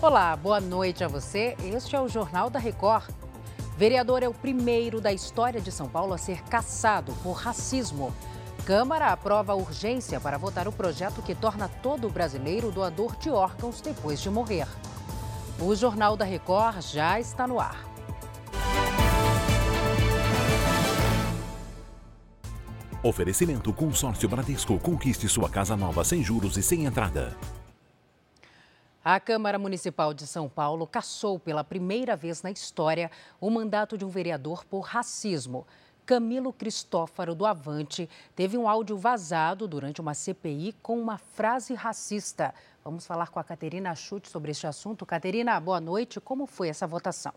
[0.00, 1.56] Olá, boa noite a você.
[1.74, 3.10] Este é o Jornal da Record.
[3.76, 8.14] Vereador é o primeiro da história de São Paulo a ser caçado por racismo.
[8.64, 14.20] Câmara aprova urgência para votar o projeto que torna todo brasileiro doador de órgãos depois
[14.20, 14.68] de morrer.
[15.60, 17.84] O Jornal da Record já está no ar.
[23.02, 24.78] Oferecimento Consórcio Bradesco.
[24.78, 27.36] Conquiste sua casa nova sem juros e sem entrada.
[29.04, 34.04] A Câmara Municipal de São Paulo cassou pela primeira vez na história o mandato de
[34.04, 35.64] um vereador por racismo.
[36.04, 42.52] Camilo Cristófaro do Avante teve um áudio vazado durante uma CPI com uma frase racista.
[42.84, 45.06] Vamos falar com a Caterina Chute sobre este assunto.
[45.06, 46.20] Caterina, boa noite.
[46.20, 47.32] Como foi essa votação?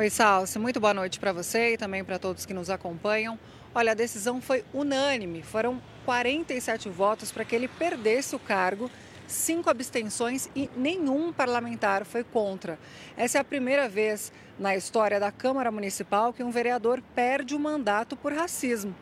[0.00, 0.58] Oi, Salsi.
[0.58, 3.38] Muito boa noite para você e também para todos que nos acompanham.
[3.74, 5.42] Olha, a decisão foi unânime.
[5.42, 8.90] Foram 47 votos para que ele perdesse o cargo,
[9.26, 12.78] cinco abstenções e nenhum parlamentar foi contra.
[13.14, 17.60] Essa é a primeira vez na história da Câmara Municipal que um vereador perde o
[17.60, 18.94] mandato por racismo.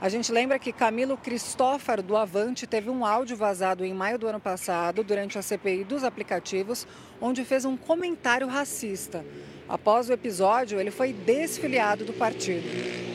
[0.00, 4.28] A gente lembra que Camilo Cristófaro do Avante teve um áudio vazado em maio do
[4.28, 6.86] ano passado, durante a CPI dos aplicativos,
[7.20, 9.24] onde fez um comentário racista.
[9.68, 12.64] Após o episódio, ele foi desfiliado do partido.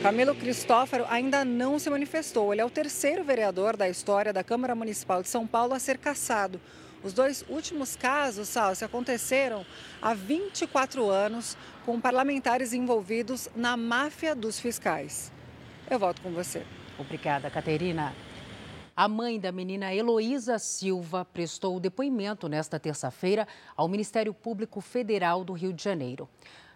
[0.02, 2.52] Camilo Cristófaro ainda não se manifestou.
[2.52, 5.98] Ele é o terceiro vereador da história da Câmara Municipal de São Paulo a ser
[5.98, 6.60] cassado.
[7.02, 9.64] Os dois últimos casos, Salsi, aconteceram
[10.02, 11.56] há 24 anos
[11.86, 15.32] com parlamentares envolvidos na máfia dos fiscais.
[15.88, 16.62] Eu volto com você.
[16.98, 18.12] Obrigada, Caterina.
[19.00, 25.54] A mãe da menina Heloísa Silva prestou depoimento nesta terça-feira ao Ministério Público Federal do
[25.54, 26.28] Rio de Janeiro.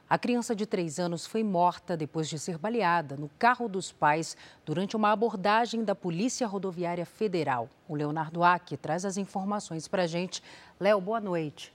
[0.09, 4.39] A criança de três anos foi morta depois de ser baleada no carro dos pais
[4.65, 7.69] durante uma abordagem da Polícia Rodoviária Federal.
[7.87, 10.43] O Leonardo Aque traz as informações para a gente.
[10.81, 11.75] Léo, boa noite.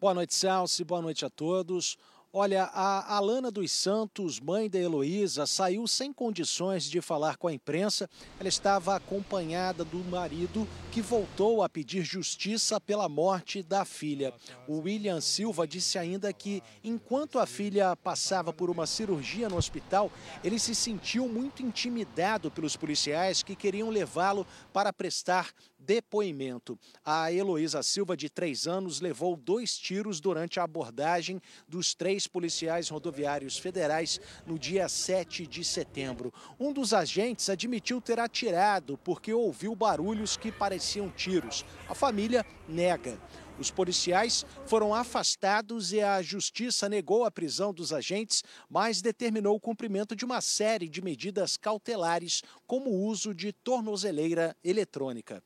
[0.00, 0.84] Boa noite, Celso.
[0.84, 1.98] Boa noite a todos.
[2.36, 7.52] Olha, a Alana dos Santos, mãe da Heloísa, saiu sem condições de falar com a
[7.52, 8.10] imprensa.
[8.40, 14.34] Ela estava acompanhada do marido, que voltou a pedir justiça pela morte da filha.
[14.66, 20.10] O William Silva disse ainda que, enquanto a filha passava por uma cirurgia no hospital,
[20.42, 25.52] ele se sentiu muito intimidado pelos policiais que queriam levá-lo para prestar
[25.84, 26.78] depoimento.
[27.04, 32.88] A Heloísa Silva, de três anos, levou dois tiros durante a abordagem dos três policiais
[32.88, 36.32] rodoviários federais no dia 7 de setembro.
[36.58, 41.64] Um dos agentes admitiu ter atirado porque ouviu barulhos que pareciam tiros.
[41.88, 43.18] A família nega.
[43.58, 49.60] Os policiais foram afastados e a justiça negou a prisão dos agentes, mas determinou o
[49.60, 55.42] cumprimento de uma série de medidas cautelares, como o uso de tornozeleira eletrônica.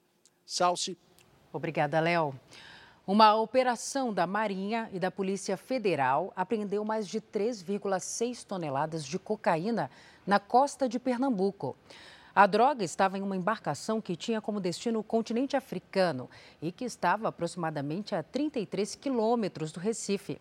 [0.49, 0.97] Salsi.
[1.53, 2.35] Obrigada, Léo.
[3.07, 9.91] Uma operação da Marinha e da Polícia Federal apreendeu mais de 3,6 toneladas de cocaína
[10.27, 11.77] na costa de Pernambuco.
[12.35, 16.31] A droga estava em uma embarcação que tinha como destino o continente africano
[16.63, 20.41] e que estava aproximadamente a 33 quilômetros do Recife.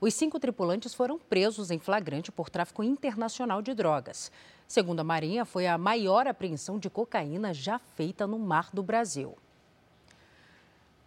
[0.00, 4.32] Os cinco tripulantes foram presos em flagrante por tráfico internacional de drogas.
[4.66, 9.36] Segundo a Marinha, foi a maior apreensão de cocaína já feita no mar do Brasil.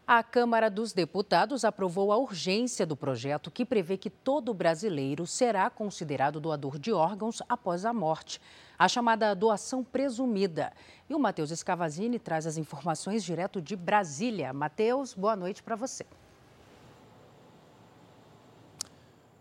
[0.05, 5.71] A Câmara dos Deputados aprovou a urgência do projeto que prevê que todo brasileiro será
[5.71, 8.39] considerado doador de órgãos após a morte,
[8.77, 10.71] a chamada doação presumida.
[11.09, 14.53] E o Matheus Escavazini traz as informações direto de Brasília.
[14.53, 16.05] Matheus, boa noite para você.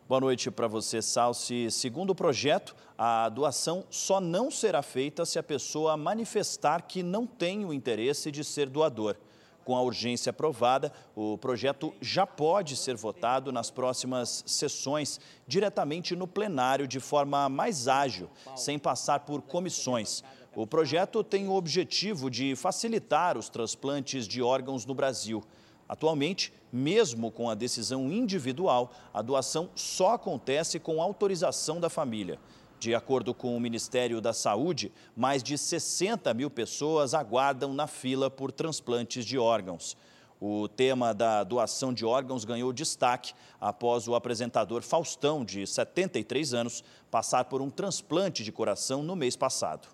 [0.08, 1.70] Boa noite para você, Salsi.
[1.70, 7.24] Segundo o projeto, a doação só não será feita se a pessoa manifestar que não
[7.24, 9.16] tem o interesse de ser doador.
[9.64, 16.26] Com a urgência aprovada, o projeto já pode ser votado nas próximas sessões, diretamente no
[16.26, 20.24] plenário, de forma mais ágil, sem passar por comissões.
[20.54, 25.44] O projeto tem o objetivo de facilitar os transplantes de órgãos no Brasil.
[25.92, 32.38] Atualmente, mesmo com a decisão individual, a doação só acontece com autorização da família.
[32.80, 38.30] De acordo com o Ministério da Saúde, mais de 60 mil pessoas aguardam na fila
[38.30, 39.94] por transplantes de órgãos.
[40.40, 46.82] O tema da doação de órgãos ganhou destaque após o apresentador Faustão, de 73 anos,
[47.10, 49.88] passar por um transplante de coração no mês passado.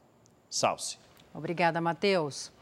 [0.48, 0.96] Salce.
[1.34, 2.52] Obrigada, Matheus.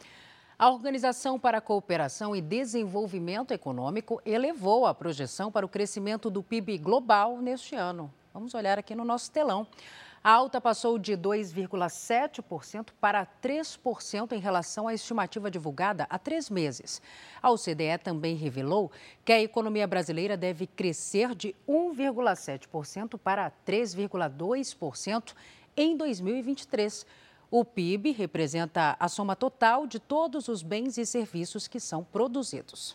[0.58, 6.42] A Organização para a Cooperação e Desenvolvimento Econômico elevou a projeção para o crescimento do
[6.42, 8.10] PIB global neste ano.
[8.32, 9.66] Vamos olhar aqui no nosso telão.
[10.24, 17.02] A alta passou de 2,7% para 3% em relação à estimativa divulgada há três meses.
[17.42, 18.90] A OCDE também revelou
[19.26, 25.34] que a economia brasileira deve crescer de 1,7% para 3,2%
[25.76, 27.04] em 2023.
[27.58, 32.94] O PIB representa a soma total de todos os bens e serviços que são produzidos.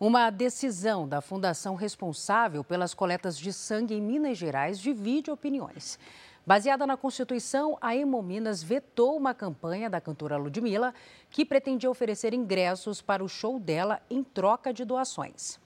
[0.00, 6.00] Uma decisão da fundação responsável pelas coletas de sangue em Minas Gerais divide opiniões.
[6.44, 10.92] Baseada na Constituição, a Hemominas vetou uma campanha da cantora Ludmilla
[11.30, 15.61] que pretendia oferecer ingressos para o show dela em troca de doações.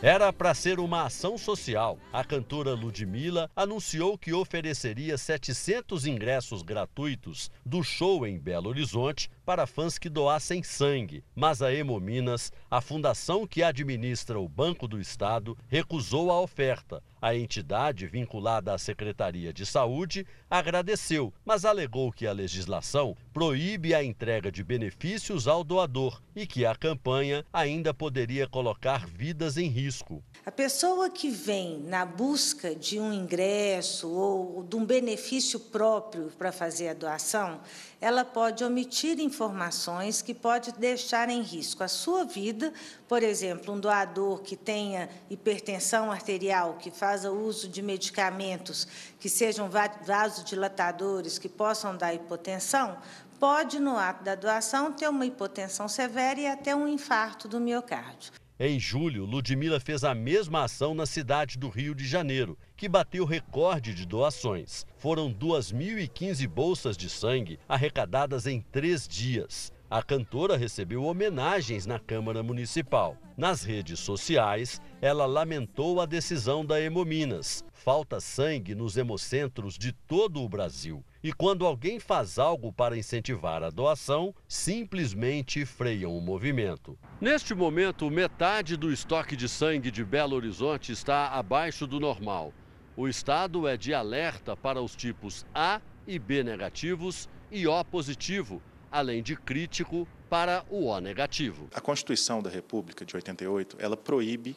[0.00, 1.98] Era para ser uma ação social.
[2.12, 9.66] A cantora Ludmilla anunciou que ofereceria 700 ingressos gratuitos do show em Belo Horizonte para
[9.66, 11.24] fãs que doassem sangue.
[11.34, 17.02] Mas a Hemominas, a fundação que administra o Banco do Estado, recusou a oferta.
[17.20, 24.04] A entidade, vinculada à Secretaria de Saúde, agradeceu, mas alegou que a legislação proíbe a
[24.04, 30.22] entrega de benefícios ao doador e que a campanha ainda poderia colocar vidas em risco.
[30.46, 36.52] A pessoa que vem na busca de um ingresso ou de um benefício próprio para
[36.52, 37.60] fazer a doação,
[38.00, 42.72] ela pode omitir informações que pode deixar em risco a sua vida,
[43.08, 48.86] por exemplo, um doador que tenha hipertensão arterial, que faça uso de medicamentos
[49.18, 49.70] que sejam
[50.04, 52.98] vasodilatadores, que possam dar hipotensão,
[53.40, 58.32] pode, no ato da doação, ter uma hipotensão severa e até um infarto do miocárdio.
[58.60, 63.24] Em julho, Ludmila fez a mesma ação na cidade do Rio de Janeiro, que bateu
[63.24, 64.84] recorde de doações.
[64.98, 69.72] Foram 2.015 bolsas de sangue arrecadadas em três dias.
[69.90, 73.16] A cantora recebeu homenagens na Câmara Municipal.
[73.38, 77.64] Nas redes sociais, ela lamentou a decisão da Hemominas.
[77.72, 81.02] Falta sangue nos hemocentros de todo o Brasil.
[81.22, 86.98] E quando alguém faz algo para incentivar a doação, simplesmente freiam o movimento.
[87.18, 92.52] Neste momento, metade do estoque de sangue de Belo Horizonte está abaixo do normal.
[92.94, 98.60] O estado é de alerta para os tipos A e B negativos e O positivo
[98.90, 101.68] além de crítico para o O negativo.
[101.74, 104.56] A Constituição da República de 88, ela proíbe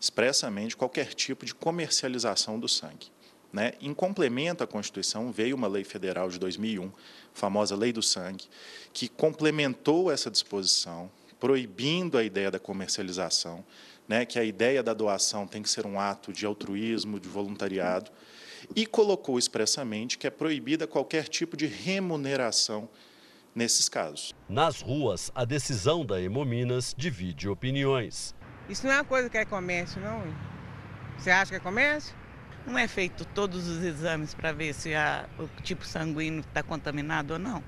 [0.00, 3.08] expressamente qualquer tipo de comercialização do sangue.
[3.52, 3.72] Né?
[3.80, 6.90] Em complemento à Constituição, veio uma lei federal de 2001, a
[7.32, 8.44] famosa Lei do Sangue,
[8.92, 11.10] que complementou essa disposição,
[11.40, 13.64] proibindo a ideia da comercialização,
[14.06, 14.26] né?
[14.26, 18.10] que a ideia da doação tem que ser um ato de altruísmo, de voluntariado,
[18.76, 22.88] e colocou expressamente que é proibida qualquer tipo de remuneração
[23.58, 24.34] nesses casos.
[24.48, 28.34] Nas ruas, a decisão da Hemominas divide opiniões.
[28.68, 30.22] Isso não é uma coisa que é comércio, não.
[31.18, 32.14] Você acha que é comércio?
[32.64, 37.32] Não é feito todos os exames para ver se a, o tipo sanguíneo está contaminado
[37.32, 37.62] ou não?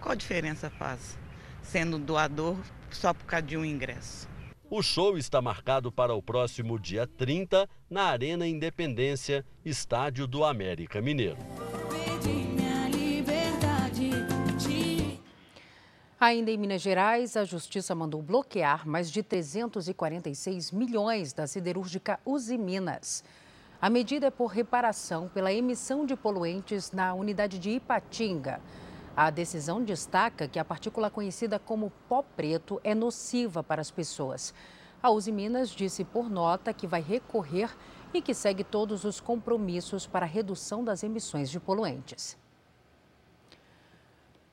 [0.00, 1.18] Qual a diferença faz?
[1.62, 2.56] Sendo doador
[2.90, 4.28] só por causa de um ingresso.
[4.70, 11.02] O show está marcado para o próximo dia 30 na Arena Independência, estádio do América
[11.02, 11.38] Mineiro.
[16.20, 22.58] Ainda em Minas Gerais, a Justiça mandou bloquear mais de 346 milhões da siderúrgica Uzi
[22.58, 23.22] Minas.
[23.80, 28.60] A medida é por reparação pela emissão de poluentes na unidade de Ipatinga.
[29.16, 34.52] A decisão destaca que a partícula conhecida como pó preto é nociva para as pessoas.
[35.00, 37.70] A Uzi Minas disse por nota que vai recorrer
[38.12, 42.36] e que segue todos os compromissos para a redução das emissões de poluentes.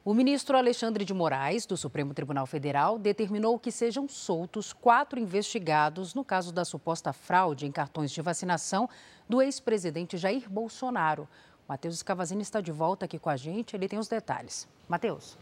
[0.05, 6.13] O ministro Alexandre de Moraes, do Supremo Tribunal Federal, determinou que sejam soltos quatro investigados
[6.13, 8.88] no caso da suposta fraude em cartões de vacinação
[9.27, 11.27] do ex-presidente Jair Bolsonaro.
[11.67, 14.67] Matheus Escavazini está de volta aqui com a gente, ele tem os detalhes.
[14.88, 15.39] Matheus.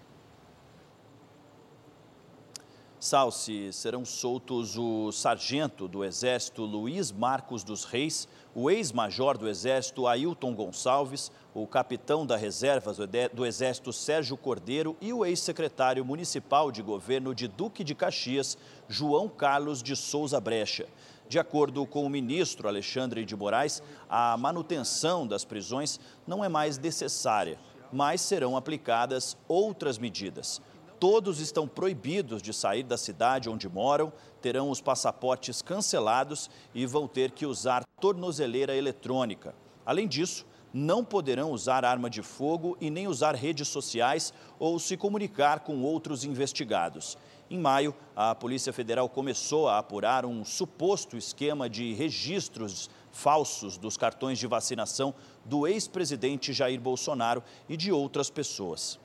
[3.04, 10.08] Salsi, serão soltos o sargento do Exército Luiz Marcos dos Reis, o ex-major do Exército
[10.08, 12.96] Ailton Gonçalves, o capitão da reserva
[13.34, 18.58] do Exército Sérgio Cordeiro e o ex-secretário municipal de governo de Duque de Caxias,
[18.88, 20.88] João Carlos de Souza Brecha.
[21.28, 26.78] De acordo com o ministro Alexandre de Moraes, a manutenção das prisões não é mais
[26.78, 27.60] necessária,
[27.92, 30.62] mas serão aplicadas outras medidas.
[31.04, 37.10] Todos estão proibidos de sair da cidade onde moram, terão os passaportes cancelados e vão
[37.10, 39.54] ter que usar tornozeleira eletrônica.
[39.86, 44.96] Além disso, não poderão usar arma de fogo e nem usar redes sociais ou se
[44.96, 47.18] comunicar com outros investigados.
[47.50, 53.98] Em maio, a Polícia Federal começou a apurar um suposto esquema de registros falsos dos
[53.98, 58.98] cartões de vacinação do ex-presidente Jair Bolsonaro e de outras pessoas.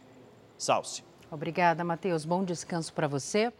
[0.57, 1.08] Salce.
[1.31, 2.25] Obrigada, Matheus.
[2.25, 3.53] Bom descanso para você.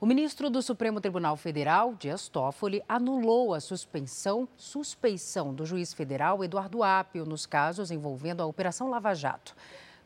[0.00, 6.42] O ministro do Supremo Tribunal Federal, Dias Toffoli, anulou a suspensão, suspeição do juiz federal
[6.42, 9.54] Eduardo Apio nos casos envolvendo a Operação Lava Jato.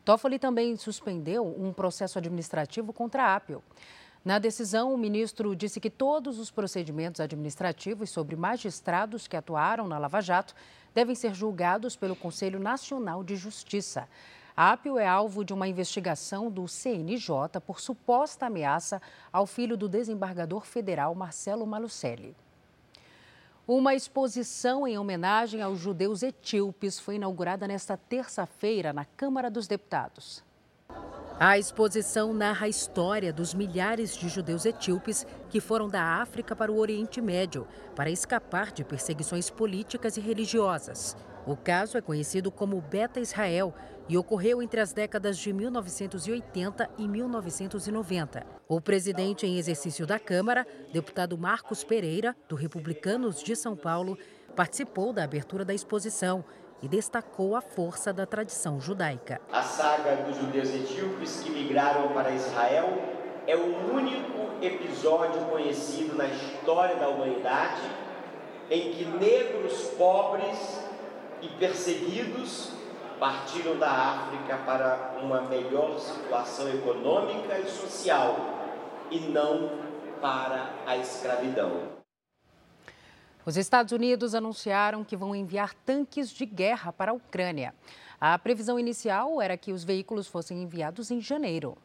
[0.05, 3.63] Toffoli também suspendeu um processo administrativo contra Apio.
[4.23, 9.97] Na decisão, o ministro disse que todos os procedimentos administrativos sobre magistrados que atuaram na
[9.97, 10.53] Lava Jato
[10.93, 14.07] devem ser julgados pelo Conselho Nacional de Justiça.
[14.63, 19.01] Apio é alvo de uma investigação do CNJ por suposta ameaça
[19.33, 22.35] ao filho do desembargador federal Marcelo Malucelli.
[23.67, 30.43] Uma exposição em homenagem aos judeus etíopes foi inaugurada nesta terça-feira na Câmara dos Deputados.
[31.39, 36.71] A exposição narra a história dos milhares de judeus etíopes que foram da África para
[36.71, 41.17] o Oriente Médio para escapar de perseguições políticas e religiosas.
[41.45, 43.73] O caso é conhecido como Beta Israel
[44.07, 48.45] e ocorreu entre as décadas de 1980 e 1990.
[48.67, 54.17] O presidente em exercício da Câmara, deputado Marcos Pereira, do Republicanos de São Paulo,
[54.55, 56.43] participou da abertura da exposição
[56.81, 59.41] e destacou a força da tradição judaica.
[59.51, 62.87] A saga dos judeus etíopes que migraram para Israel
[63.47, 67.81] é o único episódio conhecido na história da humanidade
[68.69, 70.80] em que negros pobres
[71.41, 72.71] e perseguidos
[73.19, 78.35] partiram da África para uma melhor situação econômica e social
[79.11, 79.69] e não
[80.21, 82.01] para a escravidão.
[83.45, 87.73] Os Estados Unidos anunciaram que vão enviar tanques de guerra para a Ucrânia.
[88.19, 91.75] A previsão inicial era que os veículos fossem enviados em janeiro.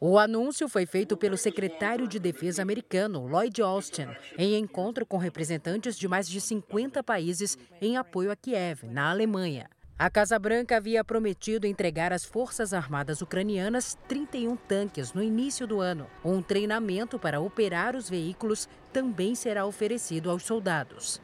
[0.00, 4.06] O anúncio foi feito pelo secretário de Defesa americano, Lloyd Austin,
[4.38, 9.68] em encontro com representantes de mais de 50 países em apoio a Kiev, na Alemanha.
[9.98, 15.80] A Casa Branca havia prometido entregar às Forças Armadas Ucranianas 31 tanques no início do
[15.80, 16.06] ano.
[16.24, 21.20] Um treinamento para operar os veículos também será oferecido aos soldados.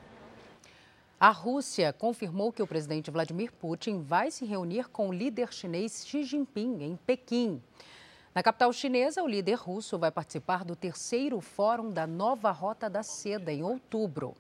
[1.21, 6.05] A Rússia confirmou que o presidente Vladimir Putin vai se reunir com o líder chinês
[6.05, 7.63] Xi Jinping em Pequim.
[8.35, 13.01] Na capital chinesa, o líder russo vai participar do terceiro Fórum da Nova Rota da
[13.01, 14.35] Seda em outubro.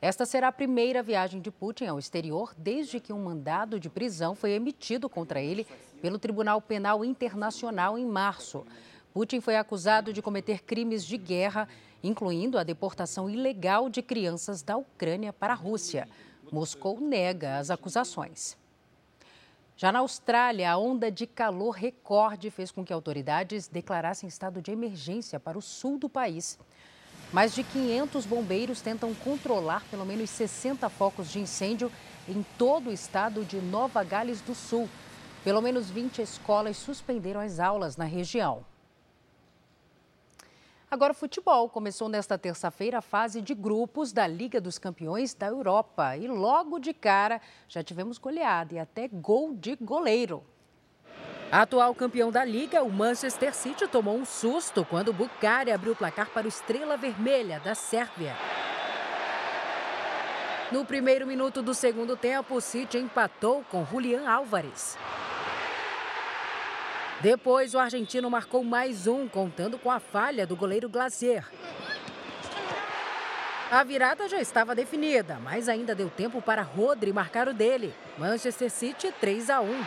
[0.00, 4.34] Esta será a primeira viagem de Putin ao exterior desde que um mandado de prisão
[4.34, 5.66] foi emitido contra ele
[6.00, 8.66] pelo Tribunal Penal Internacional em março.
[9.12, 11.68] Putin foi acusado de cometer crimes de guerra,
[12.02, 16.08] incluindo a deportação ilegal de crianças da Ucrânia para a Rússia.
[16.50, 18.56] Moscou nega as acusações.
[19.78, 24.70] Já na Austrália, a onda de calor recorde fez com que autoridades declarassem estado de
[24.70, 26.58] emergência para o sul do país.
[27.30, 31.92] Mais de 500 bombeiros tentam controlar pelo menos 60 focos de incêndio
[32.26, 34.88] em todo o estado de Nova Gales do Sul.
[35.44, 38.64] Pelo menos 20 escolas suspenderam as aulas na região.
[40.96, 46.16] Agora, futebol começou nesta terça-feira a fase de grupos da Liga dos Campeões da Europa.
[46.16, 47.38] E logo de cara
[47.68, 50.42] já tivemos goleada e até gol de goleiro.
[51.52, 55.96] Atual campeão da Liga, o Manchester City tomou um susto quando o Bucari abriu o
[55.96, 58.34] placar para o Estrela Vermelha da Sérvia.
[60.72, 64.96] No primeiro minuto do segundo tempo, o City empatou com Julian Álvares.
[67.20, 71.44] Depois, o argentino marcou mais um, contando com a falha do goleiro Glacier.
[73.70, 77.94] A virada já estava definida, mas ainda deu tempo para Rodri marcar o dele.
[78.18, 79.84] Manchester City 3 a 1.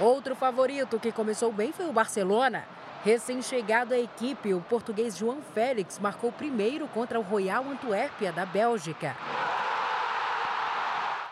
[0.00, 2.64] Outro favorito que começou bem foi o Barcelona.
[3.04, 9.16] Recém-chegado à equipe, o português João Félix marcou primeiro contra o Royal Antuérpia da Bélgica.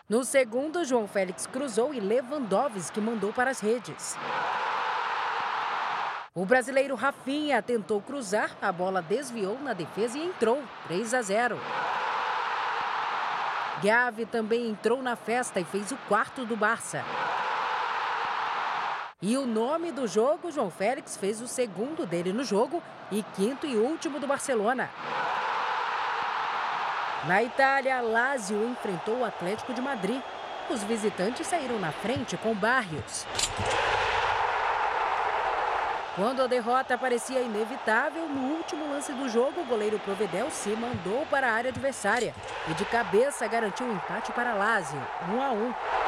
[0.08, 4.16] No segundo, João Félix cruzou e Lewandowski mandou para as redes.
[6.34, 11.60] O brasileiro Rafinha tentou cruzar, a bola desviou na defesa e entrou, 3 a 0.
[13.82, 17.04] Gavi também entrou na festa e fez o quarto do Barça.
[19.20, 23.66] E o nome do jogo, João Félix fez o segundo dele no jogo e quinto
[23.66, 24.88] e último do Barcelona.
[27.26, 30.22] Na Itália, Lazio enfrentou o Atlético de Madrid.
[30.70, 33.26] Os visitantes saíram na frente com Barrios.
[36.14, 41.24] Quando a derrota parecia inevitável, no último lance do jogo, o goleiro Provedel se mandou
[41.26, 42.34] para a área adversária
[42.68, 46.07] e de cabeça garantiu o um empate para Lazio, 1 a 1.